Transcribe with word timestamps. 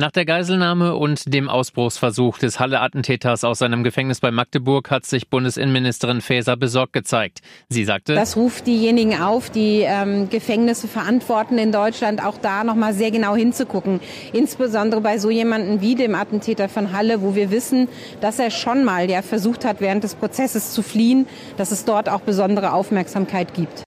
Nach 0.00 0.10
der 0.10 0.24
Geiselnahme 0.24 0.96
und 0.96 1.34
dem 1.34 1.50
Ausbruchsversuch 1.50 2.38
des 2.38 2.58
Halle-Attentäters 2.58 3.44
aus 3.44 3.58
seinem 3.58 3.84
Gefängnis 3.84 4.20
bei 4.20 4.30
Magdeburg 4.30 4.90
hat 4.90 5.04
sich 5.04 5.28
Bundesinnenministerin 5.28 6.22
Faeser 6.22 6.56
besorgt 6.56 6.94
gezeigt. 6.94 7.40
Sie 7.68 7.84
sagte, 7.84 8.14
das 8.14 8.34
ruft 8.34 8.66
diejenigen 8.66 9.20
auf, 9.20 9.50
die 9.50 9.82
ähm, 9.82 10.30
Gefängnisse 10.30 10.88
verantworten 10.88 11.58
in 11.58 11.70
Deutschland, 11.70 12.24
auch 12.24 12.38
da 12.38 12.64
nochmal 12.64 12.94
sehr 12.94 13.10
genau 13.10 13.36
hinzugucken. 13.36 14.00
Insbesondere 14.32 15.02
bei 15.02 15.18
so 15.18 15.28
jemanden 15.28 15.82
wie 15.82 15.96
dem 15.96 16.14
Attentäter 16.14 16.70
von 16.70 16.94
Halle, 16.94 17.20
wo 17.20 17.34
wir 17.34 17.50
wissen, 17.50 17.86
dass 18.22 18.38
er 18.38 18.50
schon 18.50 18.84
mal 18.84 19.10
ja 19.10 19.20
versucht 19.20 19.66
hat, 19.66 19.82
während 19.82 20.02
des 20.02 20.14
Prozesses 20.14 20.72
zu 20.72 20.82
fliehen, 20.82 21.26
dass 21.58 21.72
es 21.72 21.84
dort 21.84 22.08
auch 22.08 22.22
besondere 22.22 22.72
Aufmerksamkeit 22.72 23.52
gibt. 23.52 23.84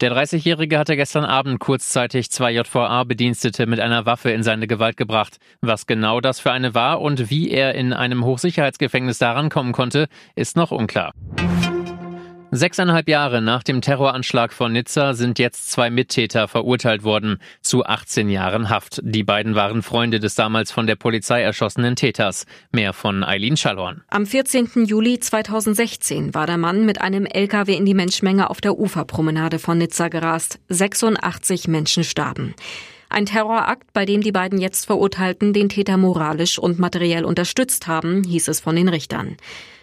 Der 0.00 0.10
30-Jährige 0.12 0.78
hatte 0.78 0.96
gestern 0.96 1.26
Abend 1.26 1.60
kurzzeitig 1.60 2.30
zwei 2.30 2.52
JVA-Bedienstete 2.52 3.66
mit 3.66 3.80
einer 3.80 4.06
Waffe 4.06 4.30
in 4.30 4.42
seine 4.42 4.66
Gewalt 4.66 4.96
gebracht. 4.96 5.36
Was 5.60 5.86
genau 5.86 6.22
das 6.22 6.40
für 6.40 6.52
eine 6.52 6.74
war 6.74 7.02
und 7.02 7.28
wie 7.28 7.50
er 7.50 7.74
in 7.74 7.92
einem 7.92 8.24
Hochsicherheitsgefängnis 8.24 9.18
daran 9.18 9.50
kommen 9.50 9.72
konnte, 9.72 10.08
ist 10.36 10.56
noch 10.56 10.70
unklar. 10.70 11.12
Sechseinhalb 12.52 13.08
Jahre 13.08 13.40
nach 13.40 13.62
dem 13.62 13.80
Terroranschlag 13.80 14.52
von 14.52 14.72
Nizza 14.72 15.14
sind 15.14 15.38
jetzt 15.38 15.70
zwei 15.70 15.88
Mittäter 15.88 16.48
verurteilt 16.48 17.04
worden 17.04 17.38
zu 17.60 17.84
18 17.84 18.28
Jahren 18.28 18.70
Haft. 18.70 19.00
Die 19.04 19.22
beiden 19.22 19.54
waren 19.54 19.82
Freunde 19.82 20.18
des 20.18 20.34
damals 20.34 20.72
von 20.72 20.88
der 20.88 20.96
Polizei 20.96 21.42
erschossenen 21.42 21.94
Täters. 21.94 22.46
Mehr 22.72 22.92
von 22.92 23.22
Eileen 23.22 23.56
Schallhorn. 23.56 24.02
Am 24.08 24.26
14. 24.26 24.84
Juli 24.84 25.20
2016 25.20 26.34
war 26.34 26.48
der 26.48 26.58
Mann 26.58 26.84
mit 26.84 27.00
einem 27.00 27.24
LKW 27.24 27.76
in 27.76 27.86
die 27.86 27.94
Menschmenge 27.94 28.50
auf 28.50 28.60
der 28.60 28.76
Uferpromenade 28.76 29.60
von 29.60 29.78
Nizza 29.78 30.08
gerast. 30.08 30.58
86 30.70 31.68
Menschen 31.68 32.02
starben. 32.02 32.54
Ein 33.10 33.26
Terrorakt, 33.26 33.92
bei 33.92 34.04
dem 34.04 34.22
die 34.22 34.32
beiden 34.32 34.60
jetzt 34.60 34.86
Verurteilten 34.86 35.52
den 35.52 35.68
Täter 35.68 35.96
moralisch 35.96 36.58
und 36.58 36.80
materiell 36.80 37.24
unterstützt 37.24 37.86
haben, 37.86 38.24
hieß 38.24 38.48
es 38.48 38.58
von 38.58 38.74
den 38.74 38.88
Richtern. 38.88 39.36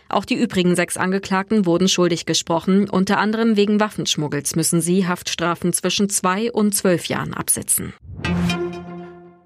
Auch 0.10 0.26
die 0.26 0.36
übrigen 0.36 0.76
sechs 0.76 0.98
Angeklagten 0.98 1.66
wurden 1.66 1.88
schuldig 1.88 2.26
gesprochen. 2.26 2.90
Unter 2.90 3.18
anderem 3.18 3.58
wegen 3.58 3.80
Waffenschmuggels 3.80 4.56
müssen 4.56 4.82
sie 4.82 5.08
Haftstrafen 5.08 5.74
zwischen 5.74 6.10
zwei 6.10 6.52
und 6.52 6.76
zwölf 6.76 7.06
Jahren 7.06 7.34
absitzen. 7.34 7.94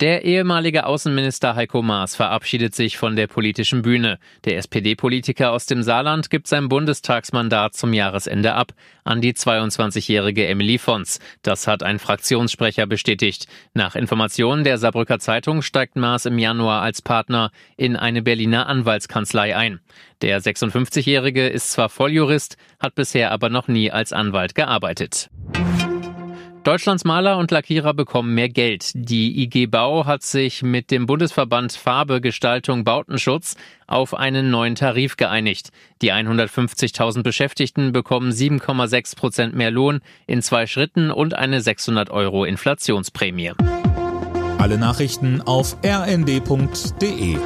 Der 0.02 0.26
ehemalige 0.26 0.88
Außenminister 0.88 1.56
Heiko 1.56 1.84
Maas 1.84 2.16
verabschiedet 2.16 2.74
sich 2.74 2.98
von 2.98 3.16
der 3.16 3.28
politischen 3.28 3.84
Bühne. 3.84 4.18
Der 4.46 4.58
SPD-Politiker 4.58 5.52
aus 5.52 5.68
dem 5.68 5.84
Saarland 5.84 6.32
gibt 6.32 6.48
sein 6.48 6.70
Bundestagsmandat 6.70 7.76
zum 7.76 7.94
Jahresende 7.94 8.56
ab 8.56 8.72
an 9.04 9.22
die 9.22 9.34
22-jährige 9.34 10.48
Emily 10.48 10.80
Fons. 10.80 11.20
Das 11.44 11.68
hat 11.68 11.84
ein 11.84 12.00
Fraktionssprecher 12.00 12.88
bestätigt. 12.88 13.46
Nach 13.76 13.96
Informationen 13.96 14.64
der 14.64 14.80
Saarbrücker 14.80 15.20
Zeitung 15.20 15.62
steigt 15.62 15.96
Maas 15.96 16.26
im 16.26 16.40
Januar 16.40 16.82
als 16.82 17.04
Partner 17.04 17.52
in 17.78 17.96
eine 17.96 18.24
Berliner 18.24 18.66
Anwaltskanzlei 18.66 19.56
ein. 19.56 19.82
Der 20.24 20.42
56-jährige 20.42 21.48
ist 21.48 21.74
zwar 21.74 21.90
Volljurist, 21.90 22.58
hat 22.80 22.96
bisher 22.96 23.30
aber 23.30 23.50
noch 23.50 23.68
nie 23.68 23.92
als 23.92 24.14
Anwalt 24.14 24.56
gearbeitet. 24.56 25.30
Deutschlands 26.64 27.06
Maler 27.06 27.38
und 27.40 27.50
Lackierer 27.50 27.96
bekommen 27.96 28.36
mehr 28.36 28.48
Geld. 28.48 28.92
Die 28.94 29.42
IG 29.42 29.66
Bau 29.66 30.06
hat 30.06 30.22
sich 30.22 30.62
mit 30.62 30.92
dem 30.92 31.08
Bundesverband 31.08 31.74
Farbe, 31.74 32.22
Gestaltung, 32.22 32.84
Bautenschutz 32.84 33.56
auf 33.88 34.14
einen 34.14 34.52
neuen 34.52 34.76
Tarif 34.76 35.18
geeinigt. 35.18 35.72
Die 36.04 36.14
150.000 36.14 37.24
Beschäftigten 37.24 37.92
bekommen 37.92 38.32
7,6 38.32 39.16
Prozent 39.16 39.56
mehr 39.56 39.72
Lohn 39.72 40.02
in 40.28 40.44
zwei 40.44 40.68
Schritten 40.68 41.10
und 41.10 41.34
eine 41.34 41.62
600 41.62 42.12
Euro 42.12 42.46
Inflationsprämie. 42.46 43.54
Alle 44.60 44.78
Nachrichten 44.78 45.42
auf 45.42 45.78
rnd.de 45.84 47.38